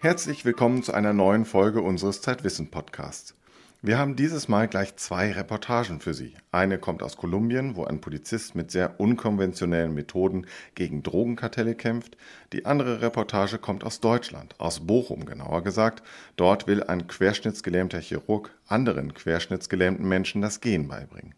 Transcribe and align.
Herzlich 0.00 0.44
willkommen 0.44 0.84
zu 0.84 0.94
einer 0.94 1.12
neuen 1.12 1.44
Folge 1.44 1.82
unseres 1.82 2.22
Zeitwissen 2.22 2.70
Podcasts. 2.70 3.34
Wir 3.82 3.98
haben 3.98 4.14
dieses 4.14 4.46
Mal 4.46 4.68
gleich 4.68 4.94
zwei 4.94 5.32
Reportagen 5.32 5.98
für 5.98 6.14
Sie. 6.14 6.34
Eine 6.52 6.78
kommt 6.78 7.02
aus 7.02 7.16
Kolumbien, 7.16 7.74
wo 7.74 7.82
ein 7.82 8.00
Polizist 8.00 8.54
mit 8.54 8.70
sehr 8.70 9.00
unkonventionellen 9.00 9.92
Methoden 9.92 10.46
gegen 10.76 11.02
Drogenkartelle 11.02 11.74
kämpft. 11.74 12.16
Die 12.52 12.64
andere 12.64 13.00
Reportage 13.00 13.58
kommt 13.58 13.82
aus 13.82 13.98
Deutschland, 13.98 14.54
aus 14.60 14.86
Bochum 14.86 15.24
genauer 15.24 15.64
gesagt. 15.64 16.04
Dort 16.36 16.68
will 16.68 16.84
ein 16.84 17.08
querschnittsgelähmter 17.08 17.98
Chirurg 17.98 18.52
anderen 18.68 19.14
querschnittsgelähmten 19.14 20.06
Menschen 20.06 20.42
das 20.42 20.60
Gehen 20.60 20.86
beibringen. 20.86 21.34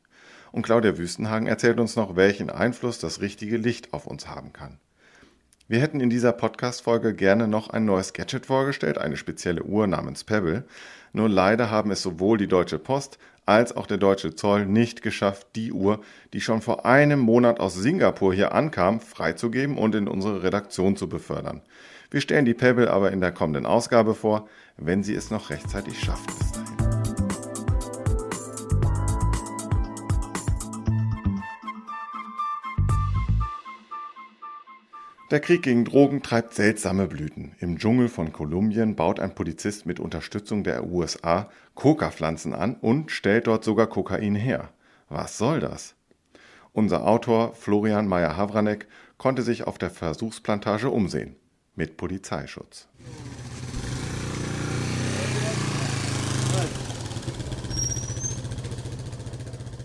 Und 0.53 0.67
Claudia 0.67 0.99
Wüstenhagen 0.99 1.47
erzählt 1.47 1.81
uns 1.81 1.97
noch, 1.97 2.15
welchen 2.15 2.51
Einfluss 2.51 2.99
das 2.99 3.23
richtige 3.23 3.57
Licht 3.57 3.95
auf 3.95 4.07
uns 4.07 4.29
haben 4.29 4.53
kann. 4.53 4.79
Wir 5.71 5.81
hätten 5.81 6.01
in 6.01 6.11
dieser 6.11 6.33
Podcast-Folge 6.33 7.15
gerne 7.15 7.47
noch 7.47 7.71
ein 7.71 7.85
neues 7.85 8.13
Gadget 8.13 8.45
vorgestellt, 8.45 8.99
eine 8.99 9.17
spezielle 9.17 9.63
Uhr 9.63 9.87
namens 9.87 10.25
Pebble. 10.25 10.65
Nur 11.13 11.29
leider 11.29 11.71
haben 11.71 11.93
es 11.93 12.03
sowohl 12.03 12.39
die 12.39 12.49
Deutsche 12.49 12.81
Post 12.81 13.21
als 13.47 13.77
auch 13.77 13.87
der 13.87 13.99
Deutsche 13.99 14.35
Zoll 14.35 14.67
nicht 14.67 15.01
geschafft, 15.01 15.47
die 15.55 15.71
Uhr, 15.71 16.01
die 16.33 16.41
schon 16.41 16.61
vor 16.61 16.87
einem 16.87 17.21
Monat 17.21 17.61
aus 17.61 17.77
Singapur 17.77 18.35
hier 18.35 18.53
ankam, 18.53 18.99
freizugeben 18.99 19.79
und 19.79 19.95
in 19.95 20.09
unsere 20.09 20.43
Redaktion 20.43 20.97
zu 20.97 21.09
befördern. 21.09 21.63
Wir 22.11 22.21
stellen 22.21 22.47
die 22.47 22.55
Pebble 22.55 22.91
aber 22.91 23.13
in 23.13 23.21
der 23.21 23.31
kommenden 23.31 23.65
Ausgabe 23.65 24.17
vor, 24.17 24.49
wenn 24.77 25.05
sie 25.05 25.15
es 25.15 25.31
noch 25.31 25.51
rechtzeitig 25.51 26.01
schafft 26.01 26.60
Der 35.31 35.39
Krieg 35.39 35.63
gegen 35.63 35.85
Drogen 35.85 36.25
treibt 36.25 36.55
seltsame 36.55 37.07
Blüten. 37.07 37.53
Im 37.61 37.79
Dschungel 37.79 38.09
von 38.09 38.33
Kolumbien 38.33 38.97
baut 38.97 39.21
ein 39.21 39.33
Polizist 39.33 39.87
mit 39.87 40.01
Unterstützung 40.01 40.65
der 40.65 40.85
USA 40.87 41.49
Coca-Pflanzen 41.77 42.53
an 42.53 42.75
und 42.75 43.13
stellt 43.13 43.47
dort 43.47 43.63
sogar 43.63 43.87
Kokain 43.87 44.35
her. 44.35 44.71
Was 45.09 45.39
soll 45.39 45.61
das? 45.61 45.95
Unser 46.73 47.07
Autor 47.07 47.53
Florian 47.53 48.09
Meyer-Havranek 48.09 48.89
konnte 49.19 49.43
sich 49.43 49.69
auf 49.69 49.79
der 49.79 49.91
Versuchsplantage 49.91 50.91
umsehen. 50.91 51.37
Mit 51.77 51.97
Polizeischutz. 51.97 52.89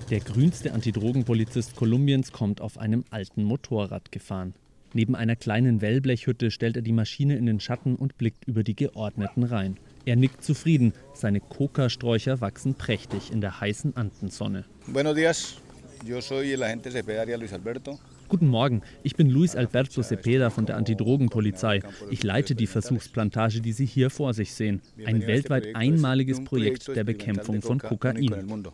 Der 0.09 0.21
grünste 0.21 0.73
Antidrogenpolizist 0.73 1.75
Kolumbiens 1.75 2.31
kommt 2.31 2.61
auf 2.61 2.79
einem 2.79 3.03
alten 3.11 3.43
Motorrad 3.43 4.11
gefahren. 4.11 4.55
Neben 4.95 5.13
einer 5.13 5.35
kleinen 5.35 5.81
Wellblechhütte 5.81 6.51
stellt 6.51 6.77
er 6.77 6.81
die 6.81 6.93
Maschine 6.93 7.35
in 7.35 7.45
den 7.45 7.59
Schatten 7.59 7.97
und 7.97 8.17
blickt 8.17 8.47
über 8.47 8.63
die 8.63 8.77
geordneten 8.77 9.43
Reihen. 9.43 9.77
Er 10.05 10.15
nickt 10.15 10.41
zufrieden. 10.41 10.93
Seine 11.13 11.41
Coca-Sträucher 11.41 12.39
wachsen 12.39 12.75
prächtig 12.75 13.29
in 13.29 13.41
der 13.41 13.59
heißen 13.59 13.97
Andensonne. 13.97 14.63
Buenos 14.87 15.15
días. 15.17 15.57
Yo 16.05 16.21
soy 16.21 16.53
el 16.53 16.63
agente 16.63 16.91
Cepeda 16.91 17.35
Luis 17.35 17.51
Alberto. 17.51 17.99
Guten 18.29 18.47
Morgen, 18.47 18.83
ich 19.03 19.17
bin 19.17 19.29
Luis 19.29 19.57
Alberto 19.57 20.01
Cepeda 20.01 20.49
von 20.49 20.65
der 20.65 20.77
Antidrogenpolizei. 20.77 21.81
Ich 22.09 22.23
leite 22.23 22.55
die 22.55 22.67
Versuchsplantage, 22.67 23.59
die 23.59 23.73
Sie 23.73 23.85
hier 23.85 24.09
vor 24.09 24.33
sich 24.33 24.53
sehen. 24.53 24.81
Ein 25.05 25.27
weltweit 25.27 25.75
einmaliges 25.75 26.41
Projekt 26.41 26.87
der 26.95 27.03
Bekämpfung 27.03 27.61
von 27.61 27.79
Kokain. 27.79 28.27
Buenos 28.27 28.73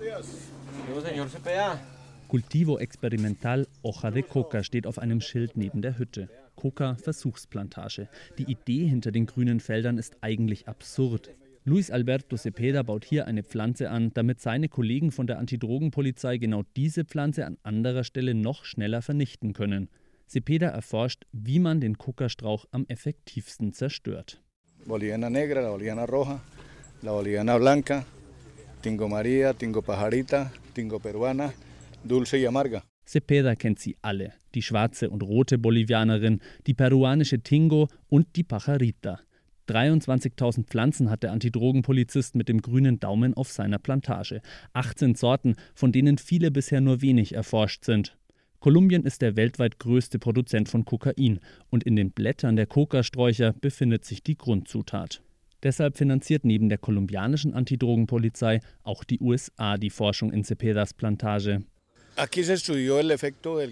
días. 0.00 0.26
Señor 1.04 1.28
Cepeda. 1.28 1.78
Cultivo 2.28 2.78
Experimental 2.78 3.68
Hoja 3.84 4.10
de 4.10 4.22
Coca 4.22 4.64
steht 4.64 4.86
auf 4.86 4.98
einem 4.98 5.20
Schild 5.20 5.56
neben 5.56 5.80
der 5.80 5.96
Hütte. 5.96 6.28
Coca 6.56 6.96
Versuchsplantage. 6.96 8.08
Die 8.38 8.50
Idee 8.50 8.86
hinter 8.86 9.12
den 9.12 9.26
grünen 9.26 9.60
Feldern 9.60 9.96
ist 9.96 10.16
eigentlich 10.22 10.66
absurd. 10.66 11.30
Luis 11.64 11.90
Alberto 11.90 12.36
Cepeda 12.36 12.82
baut 12.82 13.04
hier 13.04 13.26
eine 13.26 13.44
Pflanze 13.44 13.90
an, 13.90 14.10
damit 14.14 14.40
seine 14.40 14.68
Kollegen 14.68 15.12
von 15.12 15.26
der 15.26 15.38
Antidrogenpolizei 15.38 16.38
genau 16.38 16.62
diese 16.76 17.04
Pflanze 17.04 17.46
an 17.46 17.58
anderer 17.62 18.02
Stelle 18.02 18.34
noch 18.34 18.64
schneller 18.64 19.02
vernichten 19.02 19.52
können. 19.52 19.88
Cepeda 20.26 20.68
erforscht, 20.68 21.26
wie 21.32 21.60
man 21.60 21.80
den 21.80 21.96
Coca-Strauch 21.96 22.66
am 22.72 22.86
effektivsten 22.88 23.72
zerstört. 23.72 24.42
Boliviana 24.84 25.30
negra, 25.30 25.60
la 25.60 25.70
boliviana 25.70 26.04
roja, 26.04 26.40
la 27.02 27.12
boliviana 27.12 27.58
blanca, 27.58 28.04
Tingo 28.82 29.08
Maria, 29.08 29.52
Tingo 29.52 29.82
Pajarita, 29.82 30.50
Tingo 30.74 30.98
Peruana, 30.98 31.52
dulce 32.06 32.38
y 32.38 32.46
amarga. 32.46 32.82
Cepeda 33.04 33.54
kennt 33.54 33.78
sie 33.78 33.96
alle, 34.02 34.32
die 34.54 34.62
schwarze 34.62 35.10
und 35.10 35.22
rote 35.22 35.58
Bolivianerin, 35.58 36.40
die 36.66 36.74
peruanische 36.74 37.40
Tingo 37.40 37.88
und 38.08 38.34
die 38.36 38.42
Pajarita. 38.42 39.20
23.000 39.68 40.64
Pflanzen 40.64 41.10
hat 41.10 41.22
der 41.22 41.32
Antidrogenpolizist 41.32 42.36
mit 42.36 42.48
dem 42.48 42.62
grünen 42.62 43.00
Daumen 43.00 43.34
auf 43.34 43.50
seiner 43.50 43.78
Plantage. 43.78 44.40
18 44.72 45.14
Sorten, 45.14 45.56
von 45.74 45.92
denen 45.92 46.18
viele 46.18 46.50
bisher 46.50 46.80
nur 46.80 47.02
wenig 47.02 47.34
erforscht 47.34 47.84
sind. 47.84 48.16
Kolumbien 48.60 49.04
ist 49.04 49.22
der 49.22 49.36
weltweit 49.36 49.78
größte 49.78 50.18
Produzent 50.18 50.68
von 50.68 50.84
Kokain 50.84 51.40
und 51.68 51.84
in 51.84 51.96
den 51.96 52.10
Blättern 52.10 52.56
der 52.56 52.66
Kokasträucher 52.66 53.52
befindet 53.52 54.04
sich 54.04 54.22
die 54.22 54.36
Grundzutat. 54.36 55.22
Deshalb 55.62 55.96
finanziert 55.96 56.44
neben 56.44 56.68
der 56.68 56.78
kolumbianischen 56.78 57.54
Antidrogenpolizei 57.54 58.60
auch 58.82 59.04
die 59.04 59.20
USA 59.20 59.76
die 59.76 59.90
Forschung 59.90 60.32
in 60.32 60.44
Cepedas 60.44 60.94
Plantage. 60.94 61.62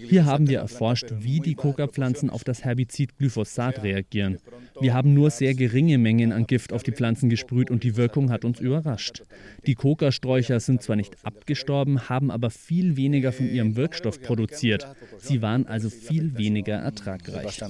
Hier 0.07 0.25
haben 0.25 0.47
wir 0.47 0.59
erforscht, 0.59 1.07
wie 1.19 1.39
die 1.39 1.55
Coca-Pflanzen 1.55 2.29
auf 2.29 2.43
das 2.43 2.63
Herbizid 2.63 3.17
Glyphosat 3.17 3.81
reagieren. 3.81 4.37
Wir 4.79 4.93
haben 4.93 5.13
nur 5.13 5.31
sehr 5.31 5.55
geringe 5.55 5.97
Mengen 5.97 6.31
an 6.31 6.45
Gift 6.45 6.71
auf 6.71 6.83
die 6.83 6.91
Pflanzen 6.91 7.29
gesprüht 7.29 7.71
und 7.71 7.83
die 7.83 7.97
Wirkung 7.97 8.29
hat 8.29 8.45
uns 8.45 8.59
überrascht. 8.59 9.23
Die 9.65 9.75
Coca-Sträucher 9.75 10.59
sind 10.59 10.83
zwar 10.83 10.95
nicht 10.95 11.15
abgestorben, 11.23 12.07
haben 12.09 12.29
aber 12.29 12.51
viel 12.51 12.97
weniger 12.97 13.31
von 13.31 13.49
ihrem 13.49 13.75
Wirkstoff 13.75 14.21
produziert. 14.21 14.87
Sie 15.17 15.41
waren 15.41 15.65
also 15.65 15.89
viel 15.89 16.37
weniger 16.37 16.75
ertragreich. 16.75 17.61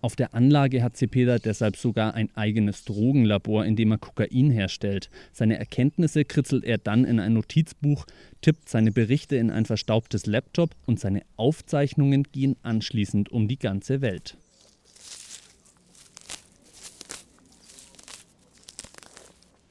Auf 0.00 0.14
der 0.14 0.32
Anlage 0.32 0.82
hat 0.84 0.96
Cepeda 0.96 1.38
deshalb 1.38 1.76
sogar 1.76 2.14
ein 2.14 2.30
eigenes 2.36 2.84
Drogenlabor, 2.84 3.64
in 3.64 3.74
dem 3.74 3.90
er 3.90 3.98
Kokain 3.98 4.50
herstellt. 4.50 5.10
Seine 5.32 5.58
Erkenntnisse 5.58 6.24
kritzelt 6.24 6.64
er 6.64 6.78
dann 6.78 7.04
in 7.04 7.18
ein 7.18 7.32
Notizbuch, 7.32 8.06
tippt 8.40 8.68
seine 8.68 8.92
Berichte 8.92 9.36
in 9.36 9.50
ein 9.50 9.66
verstaubtes 9.66 10.26
Laptop 10.26 10.76
und 10.86 11.00
seine 11.00 11.22
Aufzeichnungen 11.36 12.22
gehen 12.22 12.54
anschließend 12.62 13.32
um 13.32 13.48
die 13.48 13.58
ganze 13.58 14.00
Welt. 14.00 14.36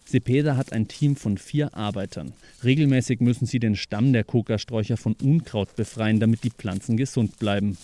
Cepeda 0.06 0.56
hat 0.56 0.74
ein 0.74 0.88
Team 0.88 1.16
von 1.16 1.38
vier 1.38 1.74
Arbeitern. 1.74 2.34
Regelmäßig 2.64 3.20
müssen 3.20 3.46
sie 3.46 3.60
den 3.60 3.76
Stamm 3.76 4.14
der 4.14 4.24
Kokasträucher 4.24 4.98
von 4.98 5.16
Unkraut 5.22 5.76
befreien, 5.76 6.20
damit 6.20 6.44
die 6.44 6.50
Pflanzen 6.50 6.96
gesund 6.98 7.40
bleiben. 7.40 7.78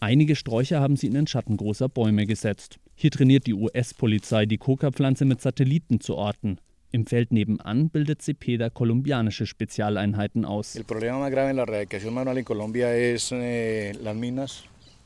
Einige 0.00 0.36
Sträucher 0.36 0.80
haben 0.80 0.96
sie 0.96 1.06
in 1.06 1.14
den 1.14 1.26
Schatten 1.26 1.56
großer 1.56 1.88
Bäume 1.88 2.26
gesetzt. 2.26 2.78
Hier 2.94 3.10
trainiert 3.10 3.46
die 3.46 3.54
US-Polizei, 3.54 4.46
die 4.46 4.58
Coca-Pflanze 4.58 5.24
mit 5.24 5.40
Satelliten 5.40 6.00
zu 6.00 6.16
orten. 6.16 6.58
Im 6.92 7.06
Feld 7.06 7.32
nebenan 7.32 7.88
bildet 7.90 8.22
Cepeda 8.22 8.70
kolumbianische 8.70 9.46
Spezialeinheiten 9.46 10.44
aus. 10.44 10.76
Eh, 10.76 10.82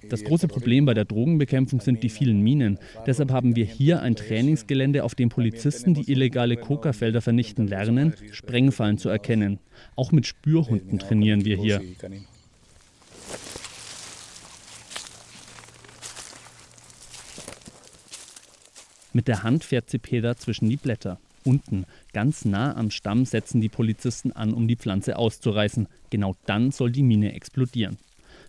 das 0.09 0.25
große 0.25 0.49
Problem 0.49 0.87
bei 0.87 0.95
der 0.95 1.05
Drogenbekämpfung 1.05 1.81
sind 1.81 2.03
die 2.03 2.09
vielen 2.09 2.41
Minen. 2.41 2.79
Deshalb 3.07 3.33
haben 3.33 3.55
wir 3.57 3.65
hier 3.65 4.01
ein 4.03 4.17
Trainingsgelände, 4.17 5.05
auf 5.05 5.15
dem 5.15 5.29
Polizisten, 5.29 5.95
die 5.95 6.11
illegale 6.11 6.57
Coca-Felder 6.57 7.21
vernichten, 7.21 7.67
lernen, 7.67 8.15
Sprengfallen 8.33 8.99
zu 8.99 9.09
erkennen. 9.09 9.59
Auch 9.97 10.13
mit 10.13 10.27
Spürhunden 10.27 10.99
trainieren 10.99 11.45
wir 11.45 11.57
hier. 11.57 11.83
Mit 19.13 19.29
der 19.29 19.43
Hand 19.43 19.65
fährt 19.65 19.91
Cepeda 19.91 20.37
zwischen 20.37 20.69
die 20.69 20.77
Blätter. 20.77 21.19
Unten, 21.45 21.87
ganz 22.13 22.45
nah 22.45 22.77
am 22.77 22.91
Stamm, 22.91 23.25
setzen 23.25 23.61
die 23.61 23.69
Polizisten 23.69 24.33
an, 24.33 24.53
um 24.53 24.69
die 24.69 24.77
Pflanze 24.77 25.17
auszureißen. 25.17 25.89
Genau 26.11 26.37
dann 26.47 26.71
soll 26.71 26.91
die 26.91 27.03
Mine 27.03 27.35
explodieren. 27.35 27.99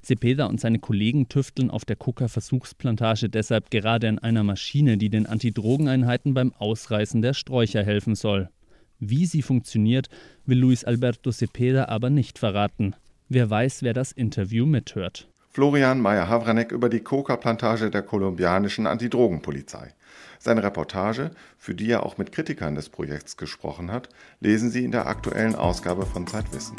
Cepeda 0.04 0.46
und 0.46 0.60
seine 0.60 0.80
Kollegen 0.80 1.30
tüfteln 1.30 1.70
auf 1.70 1.86
der 1.86 1.96
Coca-Versuchsplantage 1.96 3.30
deshalb 3.30 3.70
gerade 3.72 4.10
an 4.10 4.20
einer 4.20 4.44
Maschine, 4.44 4.98
die 4.98 5.10
den 5.10 5.28
Antidrogeneinheiten 5.28 6.34
beim 6.34 6.54
Ausreißen 6.58 7.22
der 7.22 7.34
Sträucher 7.34 7.84
helfen 7.84 8.16
soll. 8.16 8.50
Wie 9.00 9.26
sie 9.26 9.42
funktioniert, 9.42 10.10
will 10.46 10.60
Luis 10.60 10.84
Alberto 10.84 11.32
Cepeda 11.32 11.86
aber 11.86 12.10
nicht 12.10 12.40
verraten. 12.40 12.96
Wer 13.30 13.50
weiß, 13.50 13.84
wer 13.84 13.94
das 13.94 14.12
Interview 14.12 14.66
mithört. 14.66 15.28
Florian 15.50 16.00
Meyer-Havranek 16.00 16.72
über 16.72 16.90
die 16.90 17.02
Coca-Plantage 17.02 17.92
der 17.92 18.04
kolumbianischen 18.04 18.88
Antidrogenpolizei. 18.88 19.94
Seine 20.40 20.64
Reportage, 20.64 21.32
für 21.58 21.76
die 21.76 21.90
er 21.92 22.06
auch 22.06 22.18
mit 22.18 22.32
Kritikern 22.32 22.76
des 22.76 22.90
Projekts 22.90 23.38
gesprochen 23.38 23.92
hat, 23.92 24.10
lesen 24.40 24.72
Sie 24.72 24.84
in 24.84 24.92
der 24.92 25.08
aktuellen 25.08 25.56
Ausgabe 25.56 26.06
von 26.06 26.28
Zeitwissen. 26.28 26.76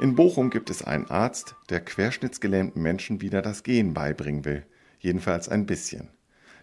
In 0.00 0.14
Bochum 0.14 0.48
gibt 0.48 0.70
es 0.70 0.82
einen 0.82 1.10
Arzt, 1.10 1.56
der 1.68 1.80
querschnittsgelähmten 1.80 2.80
Menschen 2.80 3.20
wieder 3.20 3.42
das 3.42 3.62
Gehen 3.64 3.92
beibringen 3.92 4.46
will. 4.46 4.64
Jedenfalls 4.98 5.50
ein 5.50 5.66
bisschen. 5.66 6.08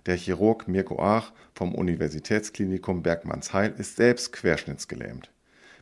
Der 0.08 0.16
Chirurg 0.16 0.68
Mirko 0.68 1.00
Aach 1.00 1.34
vom 1.54 1.76
Universitätsklinikum 1.76 3.04
Bergmannsheil 3.04 3.76
ist 3.78 3.96
selbst 3.96 4.34
querschnittsgelähmt. 4.34 5.30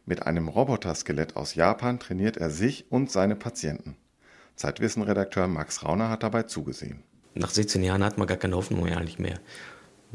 Mit 0.08 0.28
einem 0.28 0.50
Roboterskelett 0.50 1.36
aus 1.36 1.56
Japan 1.56 2.00
trainiert 2.00 2.38
er 2.38 2.52
sich 2.52 2.86
und 2.92 3.12
seine 3.12 3.36
Patienten. 3.36 3.96
Zeitwissen-Redakteur 4.56 5.48
Max 5.48 5.84
Rauner 5.84 6.10
hat 6.10 6.22
dabei 6.22 6.44
zugesehen. 6.44 7.04
Nach 7.34 7.50
16 7.50 7.84
Jahren 7.84 8.04
hat 8.04 8.18
man 8.18 8.28
gar 8.28 8.38
keine 8.38 8.56
Hoffnung 8.56 8.84
mehr 8.84 8.98
eigentlich 8.98 9.18
mehr. 9.18 9.40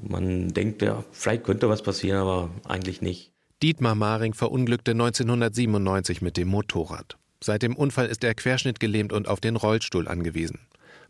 Man 0.00 0.48
denkt, 0.48 0.82
ja, 0.82 1.04
vielleicht 1.10 1.42
könnte 1.42 1.68
was 1.68 1.82
passieren, 1.82 2.20
aber 2.20 2.50
eigentlich 2.64 3.02
nicht. 3.02 3.32
Dietmar 3.62 3.96
Maring 3.96 4.32
verunglückte 4.32 4.92
1997 4.92 6.22
mit 6.22 6.36
dem 6.36 6.48
Motorrad. 6.48 7.18
Seit 7.42 7.62
dem 7.62 7.76
Unfall 7.76 8.06
ist 8.06 8.22
er 8.22 8.34
querschnittgelähmt 8.34 9.12
und 9.12 9.26
auf 9.26 9.40
den 9.40 9.56
Rollstuhl 9.56 10.06
angewiesen. 10.06 10.60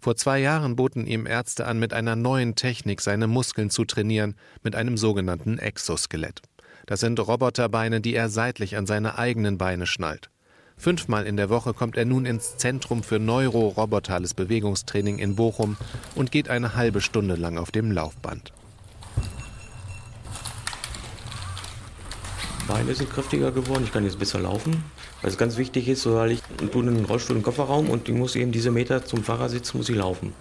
Vor 0.00 0.16
zwei 0.16 0.40
Jahren 0.40 0.76
boten 0.76 1.06
ihm 1.06 1.26
Ärzte 1.26 1.66
an, 1.66 1.78
mit 1.78 1.92
einer 1.92 2.16
neuen 2.16 2.54
Technik 2.54 3.02
seine 3.02 3.26
Muskeln 3.26 3.68
zu 3.68 3.84
trainieren, 3.84 4.34
mit 4.62 4.74
einem 4.74 4.96
sogenannten 4.96 5.58
Exoskelett. 5.58 6.40
Das 6.90 6.98
sind 6.98 7.20
Roboterbeine, 7.20 8.00
die 8.00 8.16
er 8.16 8.28
seitlich 8.28 8.76
an 8.76 8.84
seine 8.84 9.16
eigenen 9.16 9.58
Beine 9.58 9.86
schnallt. 9.86 10.28
Fünfmal 10.76 11.24
in 11.24 11.36
der 11.36 11.48
Woche 11.48 11.72
kommt 11.72 11.96
er 11.96 12.04
nun 12.04 12.26
ins 12.26 12.56
Zentrum 12.56 13.04
für 13.04 13.20
neurorobotales 13.20 14.34
Bewegungstraining 14.34 15.20
in 15.20 15.36
Bochum 15.36 15.76
und 16.16 16.32
geht 16.32 16.48
eine 16.48 16.74
halbe 16.74 17.00
Stunde 17.00 17.36
lang 17.36 17.58
auf 17.58 17.70
dem 17.70 17.92
Laufband. 17.92 18.52
Beine 22.70 22.94
sind 22.94 23.10
kräftiger 23.10 23.50
geworden, 23.50 23.82
ich 23.84 23.92
kann 23.92 24.04
jetzt 24.04 24.20
besser 24.20 24.38
laufen. 24.38 24.84
Was 25.22 25.36
ganz 25.36 25.56
wichtig 25.56 25.88
ist, 25.88 26.06
weil 26.06 26.30
ich 26.30 26.40
tue 26.70 26.82
einen 26.82 27.04
Rollstuhl 27.04 27.36
im 27.36 27.42
Kofferraum 27.42 27.90
und 27.90 28.08
ich 28.08 28.14
muss 28.14 28.36
eben 28.36 28.52
diese 28.52 28.70
Meter 28.70 29.04
zum 29.04 29.24
Fahrersitz 29.24 29.74
muss 29.74 29.88
ich 29.88 29.96
laufen. 29.96 30.32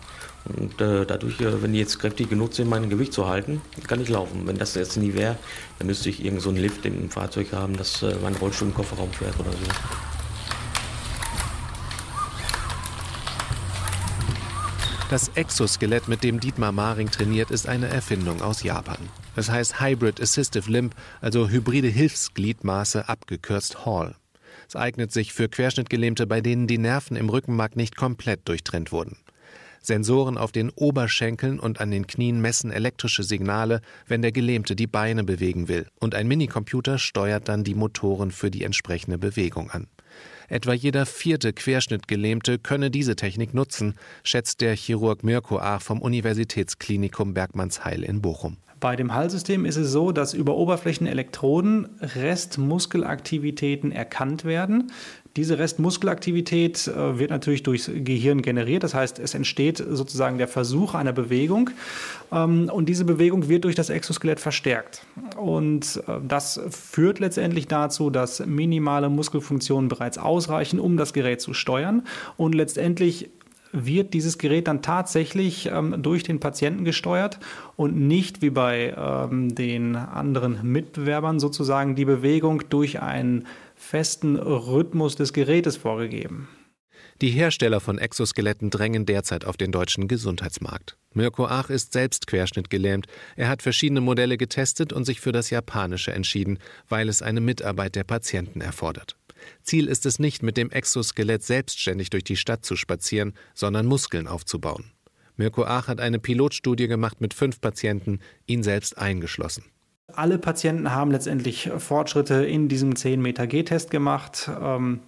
Und 0.46 0.80
äh, 0.80 1.08
dadurch, 1.08 1.42
äh, 1.42 1.64
wenn 1.64 1.74
die 1.74 1.80
jetzt 1.80 1.98
kräftig 1.98 2.30
genug 2.30 2.54
sind, 2.54 2.70
mein 2.70 2.88
Gewicht 2.88 3.14
zu 3.14 3.28
halten, 3.28 3.62
kann 3.88 4.00
ich 4.00 4.10
laufen. 4.10 4.46
Wenn 4.46 4.60
das 4.60 4.76
jetzt 4.76 4.96
nie 4.98 5.16
wäre, 5.16 5.38
dann 5.80 5.88
müsste 5.88 6.10
ich 6.10 6.24
irgend 6.24 6.44
so 6.44 6.50
einen 6.50 6.60
Lift 6.60 6.86
im 6.86 7.10
Fahrzeug 7.10 7.52
haben, 7.52 7.76
dass 7.76 8.04
äh, 8.04 8.16
mein 8.22 8.36
Rollstuhl 8.36 8.68
im 8.68 8.76
Kofferraum 8.76 9.12
fährt 9.12 9.40
oder 9.40 9.52
so. 9.52 10.19
Das 15.10 15.30
Exoskelett, 15.30 16.08
mit 16.08 16.24
dem 16.24 16.40
Dietmar 16.40 16.72
Maring 16.72 17.10
trainiert, 17.10 17.50
ist 17.50 17.68
eine 17.68 17.88
Erfindung 17.88 18.44
aus 18.44 18.62
Japan. 18.62 19.00
Es 19.36 19.50
heißt 19.50 19.82
Hybrid 19.82 20.22
Assistive 20.22 20.72
Limb, 20.72 20.94
also 21.20 21.50
hybride 21.50 21.88
Hilfsgliedmaße, 21.88 23.10
abgekürzt 23.10 23.88
Hall. 23.88 24.16
Es 24.68 24.76
eignet 24.76 25.12
sich 25.12 25.34
für 25.34 25.50
Querschnittgelähmte, 25.50 26.28
bei 26.28 26.42
denen 26.42 26.68
die 26.68 26.78
Nerven 26.78 27.18
im 27.18 27.30
Rückenmark 27.30 27.76
nicht 27.76 27.96
komplett 27.96 28.48
durchtrennt 28.48 28.92
wurden. 28.92 29.18
Sensoren 29.82 30.38
auf 30.38 30.52
den 30.52 30.70
Oberschenkeln 30.70 31.60
und 31.60 31.82
an 31.82 31.90
den 31.90 32.06
Knien 32.06 32.40
messen 32.40 32.70
elektrische 32.70 33.24
Signale, 33.24 33.82
wenn 34.06 34.22
der 34.22 34.32
Gelähmte 34.32 34.76
die 34.76 34.86
Beine 34.86 35.24
bewegen 35.24 35.68
will, 35.68 35.88
und 36.00 36.14
ein 36.14 36.28
Minicomputer 36.28 37.00
steuert 37.00 37.48
dann 37.48 37.64
die 37.64 37.74
Motoren 37.74 38.30
für 38.30 38.52
die 38.52 38.64
entsprechende 38.64 39.18
Bewegung 39.18 39.72
an. 39.72 39.88
Etwa 40.50 40.74
jeder 40.74 41.06
vierte 41.06 41.54
Querschnittgelähmte 41.54 42.58
könne 42.58 42.90
diese 42.90 43.16
Technik 43.16 43.54
nutzen, 43.54 43.96
schätzt 44.24 44.62
der 44.62 44.76
Chirurg 44.76 45.24
Mirko 45.24 45.60
A. 45.60 45.80
vom 45.80 46.02
Universitätsklinikum 46.02 47.36
Bergmannsheil 47.36 48.04
in 48.04 48.22
Bochum. 48.22 48.58
Bei 48.80 48.96
dem 48.96 49.14
Hallsystem 49.14 49.66
ist 49.66 49.76
es 49.76 49.92
so, 49.92 50.14
dass 50.14 50.34
über 50.34 50.56
Oberflächenelektroden 50.56 51.90
Restmuskelaktivitäten 52.00 53.92
erkannt 53.92 54.46
werden. 54.46 54.92
Diese 55.36 55.60
Restmuskelaktivität 55.60 56.88
äh, 56.88 57.20
wird 57.20 57.30
natürlich 57.30 57.64
durchs 57.64 57.90
Gehirn 57.94 58.42
generiert. 58.42 58.84
Das 58.84 58.94
heißt, 58.94 59.20
es 59.20 59.36
entsteht 59.36 59.78
sozusagen 59.78 60.38
der 60.38 60.48
Versuch 60.48 60.96
einer 60.96 61.14
Bewegung. 61.14 61.70
Ähm, 62.32 62.70
und 62.74 62.90
diese 62.90 63.06
Bewegung 63.06 63.48
wird 63.48 63.64
durch 63.64 63.76
das 63.76 63.90
Exoskelett 63.90 64.40
verstärkt. 64.40 65.06
Und 65.38 66.02
äh, 66.08 66.14
das 66.28 66.60
führt 66.70 67.20
letztendlich 67.20 67.68
dazu, 67.68 68.10
dass 68.10 68.46
minimale 68.46 69.10
Muskelfunktionen 69.10 69.88
bereits 69.88 70.18
ausreichen, 70.18 70.80
um 70.80 70.98
das 70.98 71.14
Gerät 71.14 71.42
zu 71.42 71.54
steuern. 71.54 72.04
Und 72.36 72.56
letztendlich 72.56 73.30
wird 73.72 74.14
dieses 74.14 74.38
Gerät 74.38 74.68
dann 74.68 74.82
tatsächlich 74.82 75.70
ähm, 75.72 76.02
durch 76.02 76.24
den 76.24 76.40
Patienten 76.40 76.86
gesteuert 76.86 77.40
und 77.76 77.96
nicht 77.96 78.42
wie 78.42 78.50
bei 78.50 78.96
ähm, 78.98 79.54
den 79.54 79.96
anderen 79.96 80.60
Mitbewerbern 80.64 81.40
sozusagen 81.40 81.96
die 81.96 82.06
Bewegung 82.06 82.64
durch 82.70 83.02
einen 83.02 83.46
festen 83.80 84.36
Rhythmus 84.36 85.16
des 85.16 85.34
Gerätes 85.34 85.78
vorgegeben. 85.78 86.50
Die 87.22 87.32
Hersteller 87.32 87.80
von 87.80 87.98
Exoskeletten 87.98 88.70
drängen 88.70 89.06
derzeit 89.06 89.46
auf 89.46 89.58
den 89.58 89.72
deutschen 89.72 90.08
Gesundheitsmarkt. 90.08 90.98
Mirko 91.14 91.48
Ach 91.48 91.70
ist 91.70 91.94
selbst 91.94 92.28
querschnittgelähmt. 92.28 93.08
Er 93.36 93.48
hat 93.48 93.62
verschiedene 93.62 94.02
Modelle 94.02 94.38
getestet 94.38 94.94
und 94.94 95.06
sich 95.06 95.22
für 95.22 95.32
das 95.32 95.50
japanische 95.50 96.12
entschieden, 96.12 96.60
weil 96.88 97.10
es 97.10 97.22
eine 97.22 97.42
Mitarbeit 97.42 97.96
der 97.96 98.04
Patienten 98.04 98.62
erfordert. 98.62 99.18
Ziel 99.64 99.88
ist 99.88 100.06
es 100.06 100.20
nicht, 100.20 100.44
mit 100.44 100.58
dem 100.58 100.70
Exoskelett 100.72 101.44
selbstständig 101.44 102.10
durch 102.10 102.26
die 102.26 102.38
Stadt 102.38 102.66
zu 102.66 102.76
spazieren, 102.76 103.34
sondern 103.54 103.86
Muskeln 103.86 104.28
aufzubauen. 104.28 104.92
Mirko 105.38 105.64
Ach 105.64 105.88
hat 105.88 106.02
eine 106.02 106.20
Pilotstudie 106.20 106.88
gemacht 106.88 107.22
mit 107.22 107.34
fünf 107.34 107.62
Patienten, 107.62 108.20
ihn 108.46 108.62
selbst 108.62 108.98
eingeschlossen. 108.98 109.64
Alle 110.20 110.38
Patienten 110.38 110.92
haben 110.92 111.12
letztendlich 111.12 111.72
Fortschritte 111.78 112.44
in 112.44 112.68
diesem 112.68 112.98
10 112.98 113.22
Meter 113.22 113.48
G-Test 113.48 113.90
gemacht. 113.90 114.52
Ähm, 114.62 115.00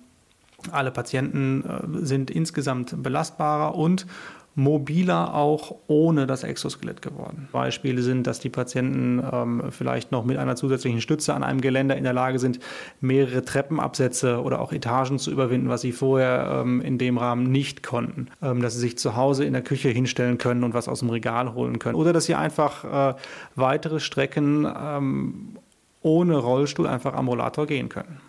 alle 0.72 0.90
Patienten 0.90 1.66
äh, 1.66 2.06
sind 2.06 2.31
insgesamt 2.31 3.04
belastbarer 3.04 3.75
und 3.75 4.08
mobiler 4.56 5.33
auch 5.33 5.75
ohne 5.88 6.27
das 6.27 6.44
Exoskelett 6.44 7.01
geworden. 7.01 7.48
Beispiele 7.51 8.01
sind, 8.01 8.27
dass 8.27 8.39
die 8.39 8.50
Patienten 8.50 9.24
ähm, 9.31 9.63
vielleicht 9.69 10.12
noch 10.12 10.25
mit 10.25 10.38
einer 10.38 10.56
zusätzlichen 10.56 11.00
Stütze 11.00 11.33
an 11.33 11.44
einem 11.44 11.62
Geländer 11.62 11.95
in 11.95 12.03
der 12.03 12.13
Lage 12.13 12.38
sind, 12.38 12.59
mehrere 13.00 13.45
Treppenabsätze 13.45 14.42
oder 14.42 14.59
auch 14.59 14.74
Etagen 14.74 15.19
zu 15.19 15.31
überwinden, 15.31 15.69
was 15.69 15.81
sie 15.81 15.94
vorher 15.94 16.63
ähm, 16.63 16.81
in 16.81 16.98
dem 16.98 17.18
Rahmen 17.18 17.51
nicht 17.51 17.81
konnten. 17.81 18.27
Ähm, 18.42 18.62
dass 18.62 18.74
sie 18.74 18.80
sich 18.80 18.98
zu 18.98 19.15
Hause 19.15 19.45
in 19.45 19.53
der 19.53 19.62
Küche 19.62 19.89
hinstellen 19.89 20.38
können 20.38 20.63
und 20.63 20.74
was 20.74 20.89
aus 20.89 21.00
dem 21.00 21.09
Regal 21.09 21.54
holen 21.54 21.80
können. 21.80 21.95
Oder 21.95 22.11
dass 22.11 22.26
sie 22.26 22.35
einfach 22.35 23.11
äh, 23.11 23.16
weitere 23.56 23.99
Strecken 23.99 24.66
ähm, 24.66 25.57
ohne 26.02 26.37
Rollstuhl 26.37 26.87
einfach 26.87 27.14
am 27.14 27.28
Rollator 27.28 27.68
gehen 27.68 27.87
können. 27.87 28.19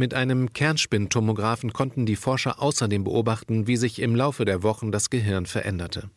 Mit 0.00 0.14
einem 0.14 0.54
Kernspintomographen 0.54 1.74
konnten 1.74 2.06
die 2.06 2.16
Forscher 2.16 2.62
außerdem 2.62 3.04
beobachten, 3.04 3.66
wie 3.66 3.76
sich 3.76 4.00
im 4.00 4.16
Laufe 4.16 4.46
der 4.46 4.62
Wochen 4.62 4.92
das 4.92 5.10
Gehirn 5.10 5.44
veränderte. 5.44 6.08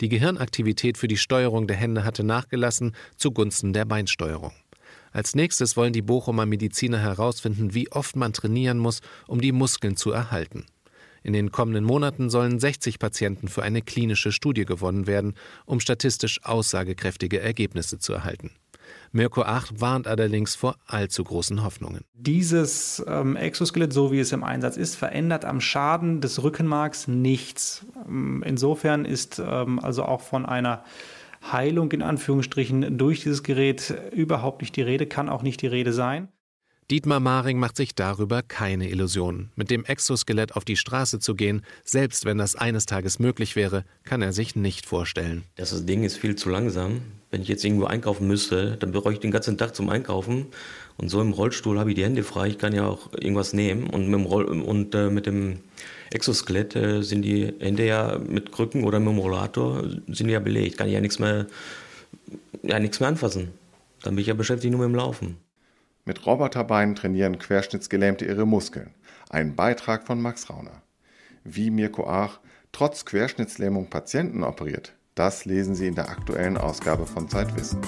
Die 0.00 0.08
Gehirnaktivität 0.08 0.96
für 0.96 1.08
die 1.08 1.16
Steuerung 1.16 1.66
der 1.66 1.74
Hände 1.74 2.04
hatte 2.04 2.22
nachgelassen 2.22 2.94
zugunsten 3.16 3.72
der 3.72 3.84
Beinsteuerung. 3.84 4.52
Als 5.10 5.34
nächstes 5.34 5.76
wollen 5.76 5.92
die 5.92 6.02
Bochumer 6.02 6.46
Mediziner 6.46 7.00
herausfinden, 7.00 7.74
wie 7.74 7.90
oft 7.90 8.14
man 8.14 8.32
trainieren 8.32 8.78
muss, 8.78 9.00
um 9.26 9.40
die 9.40 9.50
Muskeln 9.50 9.96
zu 9.96 10.12
erhalten. 10.12 10.64
In 11.24 11.32
den 11.32 11.50
kommenden 11.50 11.82
Monaten 11.82 12.30
sollen 12.30 12.60
60 12.60 13.00
Patienten 13.00 13.48
für 13.48 13.64
eine 13.64 13.82
klinische 13.82 14.30
Studie 14.30 14.66
gewonnen 14.66 15.08
werden, 15.08 15.34
um 15.66 15.80
statistisch 15.80 16.44
aussagekräftige 16.44 17.40
Ergebnisse 17.40 17.98
zu 17.98 18.12
erhalten. 18.12 18.52
Mirko 19.12 19.42
Acht 19.42 19.80
warnt 19.80 20.08
allerdings 20.08 20.54
vor 20.54 20.76
allzu 20.86 21.22
großen 21.22 21.62
Hoffnungen. 21.62 22.04
Dieses 22.14 23.04
ähm, 23.06 23.36
Exoskelett, 23.36 23.92
so 23.92 24.10
wie 24.10 24.20
es 24.20 24.32
im 24.32 24.42
Einsatz 24.42 24.76
ist, 24.76 24.96
verändert 24.96 25.44
am 25.44 25.60
Schaden 25.60 26.20
des 26.22 26.42
Rückenmarks 26.42 27.08
nichts. 27.08 27.84
Ähm, 28.08 28.42
insofern 28.46 29.04
ist 29.04 29.38
ähm, 29.38 29.78
also 29.78 30.04
auch 30.04 30.22
von 30.22 30.46
einer 30.46 30.82
Heilung 31.50 31.92
in 31.92 32.02
Anführungsstrichen 32.02 32.96
durch 32.96 33.22
dieses 33.22 33.42
Gerät 33.42 33.94
überhaupt 34.12 34.62
nicht 34.62 34.76
die 34.76 34.82
Rede, 34.82 35.06
kann 35.06 35.28
auch 35.28 35.42
nicht 35.42 35.60
die 35.60 35.66
Rede 35.66 35.92
sein. 35.92 36.28
Dietmar 36.90 37.20
Maring 37.20 37.58
macht 37.58 37.76
sich 37.76 37.94
darüber 37.94 38.42
keine 38.42 38.90
Illusionen. 38.90 39.50
Mit 39.56 39.70
dem 39.70 39.84
Exoskelett 39.84 40.56
auf 40.56 40.64
die 40.64 40.76
Straße 40.76 41.20
zu 41.20 41.34
gehen, 41.34 41.62
selbst 41.84 42.24
wenn 42.24 42.38
das 42.38 42.56
eines 42.56 42.86
Tages 42.86 43.18
möglich 43.18 43.56
wäre, 43.56 43.84
kann 44.04 44.20
er 44.20 44.32
sich 44.32 44.56
nicht 44.56 44.84
vorstellen. 44.84 45.44
Das 45.56 45.86
Ding 45.86 46.02
ist 46.04 46.18
viel 46.18 46.36
zu 46.36 46.50
langsam. 46.50 47.00
Wenn 47.30 47.40
ich 47.40 47.48
jetzt 47.48 47.64
irgendwo 47.64 47.86
einkaufen 47.86 48.26
müsste, 48.26 48.76
dann 48.78 48.92
bräuchte 48.92 49.12
ich 49.12 49.20
den 49.20 49.30
ganzen 49.30 49.56
Tag 49.56 49.74
zum 49.74 49.88
Einkaufen. 49.88 50.48
Und 50.98 51.08
so 51.08 51.20
im 51.22 51.32
Rollstuhl 51.32 51.78
habe 51.78 51.90
ich 51.90 51.96
die 51.96 52.04
Hände 52.04 52.24
frei. 52.24 52.48
Ich 52.48 52.58
kann 52.58 52.74
ja 52.74 52.86
auch 52.86 53.10
irgendwas 53.14 53.54
nehmen. 53.54 53.88
Und 53.88 54.08
mit 54.08 54.20
dem, 54.20 54.26
Roll 54.26 54.44
und, 54.44 54.94
äh, 54.94 55.08
mit 55.08 55.24
dem 55.24 55.60
Exoskelett 56.12 56.76
äh, 56.76 57.02
sind 57.02 57.22
die 57.22 57.54
Hände 57.58 57.86
ja 57.86 58.18
mit 58.18 58.52
Krücken 58.52 58.84
oder 58.84 59.00
mit 59.00 59.08
dem 59.08 59.18
Rollator 59.18 59.88
sind 60.08 60.28
ja 60.28 60.40
belegt. 60.40 60.76
Kann 60.76 60.88
ich 60.88 60.94
ja 60.94 61.00
nichts 61.00 61.18
mehr, 61.18 61.46
ja, 62.62 62.78
nichts 62.78 63.00
mehr 63.00 63.08
anfassen. 63.08 63.48
Dann 64.02 64.14
bin 64.14 64.20
ich 64.20 64.28
ja 64.28 64.34
beschäftigt 64.34 64.72
nur 64.72 64.80
mit 64.80 64.90
dem 64.90 64.96
Laufen. 64.96 65.36
Mit 66.04 66.26
Roboterbeinen 66.26 66.96
trainieren 66.96 67.38
Querschnittsgelähmte 67.38 68.24
ihre 68.24 68.44
Muskeln. 68.44 68.92
Ein 69.30 69.54
Beitrag 69.54 70.04
von 70.04 70.20
Max 70.20 70.50
Rauner. 70.50 70.82
Wie 71.44 71.70
Mirko 71.70 72.08
Ach 72.08 72.40
trotz 72.72 73.04
Querschnittslähmung 73.04 73.88
Patienten 73.88 74.42
operiert, 74.42 74.94
das 75.14 75.44
lesen 75.44 75.76
Sie 75.76 75.86
in 75.86 75.94
der 75.94 76.08
aktuellen 76.08 76.58
Ausgabe 76.58 77.06
von 77.06 77.28
Zeitwissen. 77.28 77.80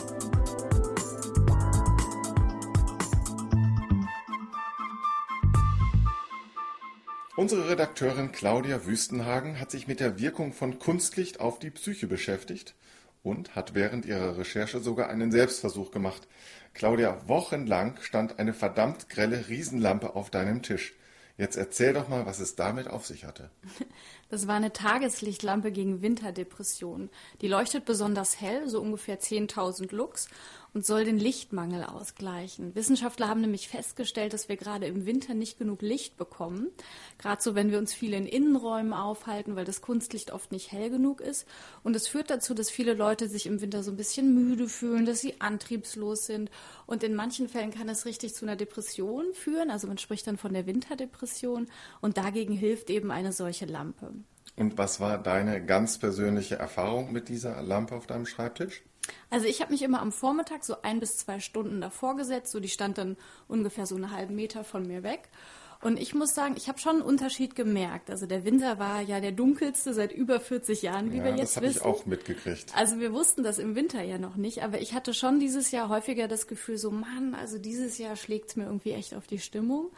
Unsere 7.34 7.68
Redakteurin 7.68 8.30
Claudia 8.30 8.86
Wüstenhagen 8.86 9.58
hat 9.58 9.72
sich 9.72 9.88
mit 9.88 9.98
der 9.98 10.20
Wirkung 10.20 10.52
von 10.52 10.78
Kunstlicht 10.78 11.40
auf 11.40 11.58
die 11.58 11.70
Psyche 11.70 12.06
beschäftigt 12.06 12.76
und 13.24 13.56
hat 13.56 13.74
während 13.74 14.04
ihrer 14.04 14.38
Recherche 14.38 14.78
sogar 14.78 15.08
einen 15.08 15.32
Selbstversuch 15.32 15.90
gemacht. 15.90 16.28
Claudia, 16.74 17.26
wochenlang 17.26 17.96
stand 18.00 18.38
eine 18.38 18.52
verdammt 18.52 19.08
grelle 19.08 19.48
Riesenlampe 19.48 20.14
auf 20.14 20.30
deinem 20.30 20.62
Tisch. 20.62 20.94
Jetzt 21.36 21.56
erzähl 21.56 21.94
doch 21.94 22.08
mal, 22.08 22.26
was 22.26 22.38
es 22.38 22.54
damit 22.54 22.86
auf 22.86 23.06
sich 23.06 23.24
hatte. 23.24 23.50
Das 24.34 24.48
war 24.48 24.56
eine 24.56 24.72
Tageslichtlampe 24.72 25.70
gegen 25.70 26.02
Winterdepressionen. 26.02 27.08
Die 27.40 27.46
leuchtet 27.46 27.84
besonders 27.84 28.40
hell, 28.40 28.68
so 28.68 28.80
ungefähr 28.80 29.20
10.000 29.20 29.94
Lux, 29.94 30.28
und 30.74 30.84
soll 30.84 31.04
den 31.04 31.20
Lichtmangel 31.20 31.84
ausgleichen. 31.84 32.74
Wissenschaftler 32.74 33.28
haben 33.28 33.40
nämlich 33.40 33.68
festgestellt, 33.68 34.32
dass 34.32 34.48
wir 34.48 34.56
gerade 34.56 34.86
im 34.86 35.06
Winter 35.06 35.32
nicht 35.32 35.56
genug 35.56 35.82
Licht 35.82 36.16
bekommen. 36.16 36.68
Gerade 37.18 37.40
so, 37.40 37.54
wenn 37.54 37.70
wir 37.70 37.78
uns 37.78 37.94
viel 37.94 38.12
in 38.12 38.26
Innenräumen 38.26 38.92
aufhalten, 38.92 39.54
weil 39.54 39.64
das 39.64 39.82
Kunstlicht 39.82 40.32
oft 40.32 40.50
nicht 40.50 40.72
hell 40.72 40.90
genug 40.90 41.20
ist. 41.20 41.46
Und 41.84 41.94
es 41.94 42.08
führt 42.08 42.28
dazu, 42.28 42.54
dass 42.54 42.70
viele 42.70 42.94
Leute 42.94 43.28
sich 43.28 43.46
im 43.46 43.60
Winter 43.60 43.84
so 43.84 43.92
ein 43.92 43.96
bisschen 43.96 44.34
müde 44.34 44.68
fühlen, 44.68 45.06
dass 45.06 45.20
sie 45.20 45.40
antriebslos 45.40 46.26
sind. 46.26 46.50
Und 46.86 47.04
in 47.04 47.14
manchen 47.14 47.48
Fällen 47.48 47.70
kann 47.70 47.88
es 47.88 48.04
richtig 48.04 48.34
zu 48.34 48.44
einer 48.44 48.56
Depression 48.56 49.32
führen. 49.32 49.70
Also 49.70 49.86
man 49.86 49.98
spricht 49.98 50.26
dann 50.26 50.38
von 50.38 50.52
der 50.52 50.66
Winterdepression. 50.66 51.68
Und 52.00 52.16
dagegen 52.16 52.54
hilft 52.54 52.90
eben 52.90 53.12
eine 53.12 53.32
solche 53.32 53.66
Lampe. 53.66 54.12
Und 54.56 54.78
was 54.78 55.00
war 55.00 55.18
deine 55.18 55.64
ganz 55.64 55.98
persönliche 55.98 56.56
Erfahrung 56.56 57.12
mit 57.12 57.28
dieser 57.28 57.60
Lampe 57.62 57.96
auf 57.96 58.06
deinem 58.06 58.26
Schreibtisch? 58.26 58.82
Also 59.30 59.46
ich 59.46 59.60
habe 59.60 59.72
mich 59.72 59.82
immer 59.82 60.00
am 60.00 60.12
Vormittag 60.12 60.64
so 60.64 60.80
ein 60.82 61.00
bis 61.00 61.16
zwei 61.18 61.40
Stunden 61.40 61.80
davor 61.80 62.16
gesetzt. 62.16 62.52
So 62.52 62.60
die 62.60 62.68
stand 62.68 62.98
dann 62.98 63.16
ungefähr 63.48 63.86
so 63.86 63.96
einen 63.96 64.10
halben 64.12 64.34
Meter 64.34 64.64
von 64.64 64.86
mir 64.86 65.02
weg. 65.02 65.28
Und 65.82 66.00
ich 66.00 66.14
muss 66.14 66.34
sagen, 66.34 66.54
ich 66.56 66.68
habe 66.68 66.78
schon 66.78 66.96
einen 66.96 67.02
Unterschied 67.02 67.54
gemerkt. 67.54 68.08
Also 68.08 68.24
der 68.24 68.44
Winter 68.44 68.78
war 68.78 69.02
ja 69.02 69.20
der 69.20 69.32
dunkelste 69.32 69.92
seit 69.92 70.12
über 70.12 70.40
40 70.40 70.80
Jahren, 70.80 71.12
wie 71.12 71.18
ja, 71.18 71.24
wir 71.24 71.36
jetzt 71.36 71.56
das 71.56 71.62
wissen. 71.62 71.74
Das 71.74 71.84
habe 71.84 71.94
ich 71.94 72.00
auch 72.00 72.06
mitgekriegt. 72.06 72.72
Also 72.74 73.00
wir 73.00 73.12
wussten 73.12 73.42
das 73.42 73.58
im 73.58 73.74
Winter 73.74 74.02
ja 74.02 74.16
noch 74.16 74.36
nicht, 74.36 74.62
aber 74.62 74.80
ich 74.80 74.94
hatte 74.94 75.12
schon 75.12 75.40
dieses 75.40 75.72
Jahr 75.72 75.90
häufiger 75.90 76.26
das 76.26 76.46
Gefühl, 76.46 76.78
so 76.78 76.90
Mann, 76.90 77.34
also 77.34 77.58
dieses 77.58 77.98
Jahr 77.98 78.16
schlägt 78.16 78.50
es 78.50 78.56
mir 78.56 78.64
irgendwie 78.64 78.92
echt 78.92 79.14
auf 79.14 79.26
die 79.26 79.38
Stimmung. 79.38 79.90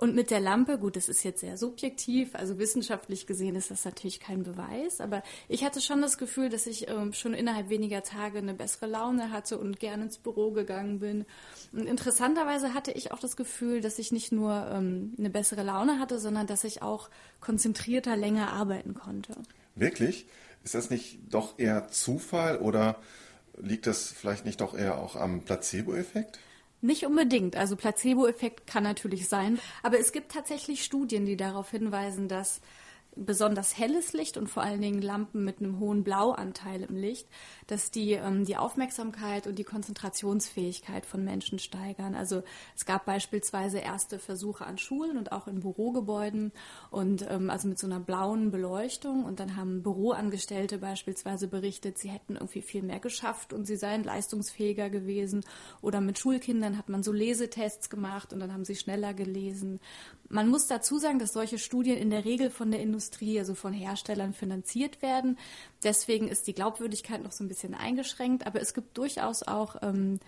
Und 0.00 0.14
mit 0.14 0.30
der 0.30 0.38
Lampe, 0.38 0.78
gut, 0.78 0.94
das 0.94 1.08
ist 1.08 1.24
jetzt 1.24 1.40
sehr 1.40 1.56
subjektiv, 1.56 2.36
also 2.36 2.60
wissenschaftlich 2.60 3.26
gesehen 3.26 3.56
ist 3.56 3.72
das 3.72 3.84
natürlich 3.84 4.20
kein 4.20 4.44
Beweis, 4.44 5.00
aber 5.00 5.24
ich 5.48 5.64
hatte 5.64 5.80
schon 5.80 6.00
das 6.00 6.18
Gefühl, 6.18 6.50
dass 6.50 6.68
ich 6.68 6.88
ähm, 6.88 7.12
schon 7.12 7.34
innerhalb 7.34 7.68
weniger 7.68 8.04
Tage 8.04 8.38
eine 8.38 8.54
bessere 8.54 8.86
Laune 8.86 9.32
hatte 9.32 9.58
und 9.58 9.80
gerne 9.80 10.04
ins 10.04 10.18
Büro 10.18 10.52
gegangen 10.52 11.00
bin. 11.00 11.26
Und 11.72 11.86
interessanterweise 11.86 12.74
hatte 12.74 12.92
ich 12.92 13.10
auch 13.10 13.18
das 13.18 13.36
Gefühl, 13.36 13.80
dass 13.80 13.98
ich 13.98 14.12
nicht 14.12 14.30
nur 14.30 14.68
ähm, 14.72 15.14
eine 15.18 15.30
bessere 15.30 15.64
Laune 15.64 15.98
hatte, 15.98 16.20
sondern 16.20 16.46
dass 16.46 16.62
ich 16.62 16.80
auch 16.80 17.10
konzentrierter 17.40 18.16
länger 18.16 18.52
arbeiten 18.52 18.94
konnte. 18.94 19.34
Wirklich? 19.74 20.26
Ist 20.62 20.76
das 20.76 20.90
nicht 20.90 21.18
doch 21.28 21.58
eher 21.58 21.88
Zufall 21.88 22.58
oder 22.58 23.00
liegt 23.60 23.88
das 23.88 24.12
vielleicht 24.12 24.44
nicht 24.44 24.60
doch 24.60 24.78
eher 24.78 24.96
auch 24.96 25.16
am 25.16 25.40
Placebo-Effekt? 25.40 26.38
Nicht 26.80 27.04
unbedingt. 27.04 27.56
Also 27.56 27.74
Placebo-Effekt 27.76 28.66
kann 28.66 28.84
natürlich 28.84 29.28
sein. 29.28 29.58
Aber 29.82 29.98
es 29.98 30.12
gibt 30.12 30.32
tatsächlich 30.32 30.84
Studien, 30.84 31.26
die 31.26 31.36
darauf 31.36 31.70
hinweisen, 31.70 32.28
dass 32.28 32.60
besonders 33.24 33.76
helles 33.76 34.12
Licht 34.12 34.36
und 34.36 34.48
vor 34.48 34.62
allen 34.62 34.80
Dingen 34.80 35.02
Lampen 35.02 35.44
mit 35.44 35.58
einem 35.58 35.78
hohen 35.80 36.04
Blauanteil 36.04 36.82
im 36.82 36.96
Licht, 36.96 37.28
dass 37.66 37.90
die 37.90 38.12
ähm, 38.12 38.44
die 38.44 38.56
Aufmerksamkeit 38.56 39.46
und 39.46 39.58
die 39.58 39.64
Konzentrationsfähigkeit 39.64 41.04
von 41.04 41.24
Menschen 41.24 41.58
steigern. 41.58 42.14
Also 42.14 42.42
es 42.76 42.86
gab 42.86 43.06
beispielsweise 43.06 43.78
erste 43.78 44.18
Versuche 44.18 44.66
an 44.66 44.78
Schulen 44.78 45.18
und 45.18 45.32
auch 45.32 45.48
in 45.48 45.60
Bürogebäuden 45.60 46.52
und 46.90 47.26
ähm, 47.28 47.50
also 47.50 47.68
mit 47.68 47.78
so 47.78 47.86
einer 47.86 48.00
blauen 48.00 48.50
Beleuchtung 48.50 49.24
und 49.24 49.40
dann 49.40 49.56
haben 49.56 49.82
Büroangestellte 49.82 50.78
beispielsweise 50.78 51.48
berichtet, 51.48 51.98
sie 51.98 52.10
hätten 52.10 52.34
irgendwie 52.34 52.62
viel 52.62 52.82
mehr 52.82 53.00
geschafft 53.00 53.52
und 53.52 53.66
sie 53.66 53.76
seien 53.76 54.04
leistungsfähiger 54.04 54.90
gewesen 54.90 55.44
oder 55.82 56.00
mit 56.00 56.18
Schulkindern 56.18 56.78
hat 56.78 56.88
man 56.88 57.02
so 57.02 57.12
Lesetests 57.12 57.90
gemacht 57.90 58.32
und 58.32 58.40
dann 58.40 58.52
haben 58.52 58.64
sie 58.64 58.76
schneller 58.76 59.14
gelesen. 59.14 59.80
Man 60.30 60.48
muss 60.48 60.66
dazu 60.66 60.98
sagen, 60.98 61.18
dass 61.18 61.32
solche 61.32 61.58
Studien 61.58 61.96
in 61.96 62.10
der 62.10 62.26
Regel 62.26 62.50
von 62.50 62.70
der 62.70 62.80
Industrie, 62.80 63.07
also 63.38 63.54
von 63.54 63.72
Herstellern 63.72 64.32
finanziert 64.32 65.02
werden. 65.02 65.38
Deswegen 65.82 66.28
ist 66.28 66.46
die 66.46 66.54
Glaubwürdigkeit 66.54 67.22
noch 67.22 67.32
so 67.32 67.44
ein 67.44 67.48
bisschen 67.48 67.74
eingeschränkt, 67.74 68.46
aber 68.46 68.60
es 68.60 68.74
gibt 68.74 68.96
durchaus 68.96 69.42
auch 69.42 69.76
ähm, 69.82 70.20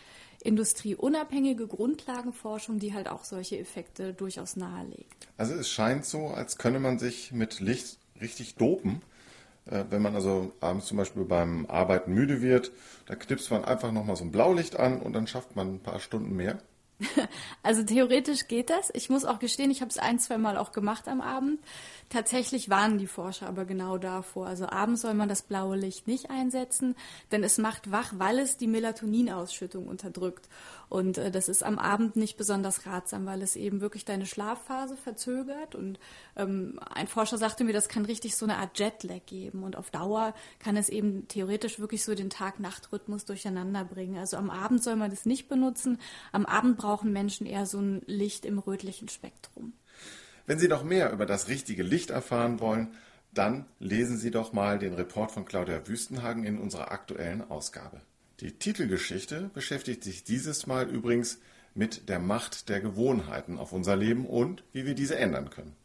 industrieunabhängige 0.43 1.67
Grundlagenforschung, 1.67 2.79
die 2.79 2.95
halt 2.95 3.09
auch 3.09 3.25
solche 3.25 3.59
Effekte 3.59 4.13
durchaus 4.15 4.57
nahelegt. 4.57 5.29
Also 5.37 5.55
es 5.55 5.71
scheint 5.71 6.05
so, 6.05 6.29
als 6.29 6.59
könne 6.59 6.81
man 6.81 6.99
sich 6.99 7.33
mit 7.33 7.61
Licht 7.61 7.99
richtig 8.21 8.57
dopen. 8.57 9.03
Äh, 9.67 9.85
wenn 9.91 10.03
man 10.03 10.15
also 10.15 10.53
abends 10.61 10.87
zum 10.87 10.97
Beispiel 10.97 11.25
beim 11.25 11.67
Arbeiten 11.67 12.15
müde 12.15 12.43
wird, 12.43 12.73
da 13.07 13.17
knipst 13.17 13.51
man 13.51 13.65
einfach 13.65 13.93
nochmal 13.93 14.17
so 14.17 14.25
ein 14.25 14.33
Blaulicht 14.33 14.79
an 14.79 15.01
und 15.01 15.13
dann 15.13 15.27
schafft 15.27 15.57
man 15.57 15.75
ein 15.75 15.81
paar 15.81 16.01
Stunden 16.01 16.35
mehr. 16.35 16.59
Also 17.63 17.83
theoretisch 17.83 18.49
geht 18.49 18.71
das. 18.71 18.91
Ich 18.95 19.11
muss 19.11 19.25
auch 19.25 19.39
gestehen, 19.39 19.71
ich 19.71 19.81
habe 19.81 19.91
es 19.91 19.99
ein, 19.99 20.19
zwei 20.19 20.39
Mal 20.39 20.57
auch 20.57 20.73
gemacht 20.73 21.09
am 21.09 21.21
Abend. 21.21 21.61
Tatsächlich 22.09 22.71
warnen 22.71 22.99
die 22.99 23.07
Forscher 23.07 23.47
aber 23.47 23.65
genau 23.65 23.99
davor. 23.99 24.47
Also 24.47 24.67
abends 24.69 25.03
soll 25.03 25.15
man 25.15 25.29
das 25.29 25.43
blaue 25.43 25.77
Licht 25.77 26.07
nicht 26.07 26.31
einsetzen, 26.31 26.97
denn 27.31 27.45
es 27.45 27.59
macht 27.59 27.93
wach, 27.93 28.13
weil 28.17 28.39
es 28.39 28.57
die 28.57 28.67
Melatoninausschüttung 28.67 29.87
unterdrückt. 29.87 30.49
Und 30.91 31.19
äh, 31.19 31.31
das 31.31 31.49
ist 31.49 31.63
am 31.63 31.79
Abend 31.79 32.17
nicht 32.17 32.37
besonders 32.37 32.85
ratsam, 32.85 33.25
weil 33.25 33.43
es 33.43 33.55
eben 33.55 33.81
wirklich 33.81 34.05
deine 34.05 34.27
Schlafphase 34.27 34.97
verzögert. 34.97 35.77
Und 35.77 36.01
ähm, 36.37 36.81
ein 36.93 37.07
Forscher 37.07 37.39
sagte 37.39 37.63
mir, 37.63 37.73
das 37.73 37.89
kann 37.89 38.05
richtig 38.05 38.37
so 38.37 38.45
eine 38.45 38.59
Art 38.59 38.77
Jetlag 38.79 39.25
geben. 39.27 39.63
Und 39.63 39.77
auf 39.77 39.91
Dauer 39.91 40.35
kann 40.59 40.77
es 40.77 40.89
eben 40.89 41.29
theoretisch 41.29 41.79
wirklich 41.79 42.05
so 42.05 42.15
den 42.17 42.29
Tag-Nacht-Rhythmus 42.29 43.25
durcheinander 43.25 43.85
bringen. 43.85 44.19
Also 44.19 44.37
am 44.37 44.51
Abend 44.51 44.83
soll 44.83 44.97
man 44.97 45.11
das 45.11 45.27
nicht 45.27 45.49
benutzen. 45.49 46.01
Am 46.33 46.45
Abend 46.45 46.79
brauchen 46.91 47.13
Menschen 47.13 47.47
eher 47.47 47.67
so 47.67 47.79
ein 47.79 48.03
Licht 48.07 48.45
im 48.45 48.59
rötlichen 48.59 49.09
Spektrum. 49.09 49.75
Wenn 50.47 50.59
Sie 50.59 50.67
noch 50.67 50.83
mehr 50.83 51.13
über 51.13 51.25
das 51.25 51.47
richtige 51.47 51.85
Licht 51.85 52.11
erfahren 52.11 52.59
wollen, 52.59 52.95
dann 53.33 53.67
lesen 53.79 54.19
Sie 54.19 54.33
doch 54.33 54.53
mal 54.53 54.81
den 54.81 54.95
Report 54.95 55.31
von 55.31 55.45
Claudia 55.45 55.87
Wüstenhagen 55.87 56.43
in 56.43 56.59
unserer 56.59 56.91
aktuellen 56.91 57.49
Ausgabe. 57.49 58.01
Die 58.41 58.59
Titelgeschichte 58.59 59.53
beschäftigt 59.55 60.03
sich 60.03 60.25
dieses 60.25 60.67
Mal 60.67 60.91
übrigens 60.91 61.39
mit 61.75 62.09
der 62.09 62.19
Macht 62.19 62.69
der 62.69 62.81
Gewohnheiten 62.81 63.57
auf 63.57 63.71
unser 63.73 63.95
Leben 63.95 64.27
und 64.27 64.65
wie 64.73 64.85
wir 64.85 64.97
diese 64.97 65.17
ändern 65.17 65.49
können. 65.49 65.77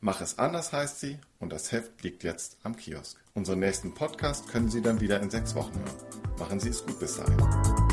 Mach 0.00 0.20
es 0.20 0.38
anders 0.38 0.70
heißt 0.74 1.00
sie 1.00 1.16
und 1.38 1.50
das 1.50 1.72
Heft 1.72 2.02
liegt 2.02 2.24
jetzt 2.24 2.58
am 2.62 2.76
Kiosk. 2.76 3.16
Unseren 3.32 3.60
nächsten 3.60 3.94
Podcast 3.94 4.48
können 4.48 4.68
Sie 4.68 4.82
dann 4.82 5.00
wieder 5.00 5.18
in 5.22 5.30
sechs 5.30 5.54
Wochen 5.54 5.78
hören. 5.78 6.36
Machen 6.38 6.60
Sie 6.60 6.68
es 6.68 6.84
gut 6.84 7.00
bis 7.00 7.16
dahin. 7.16 7.91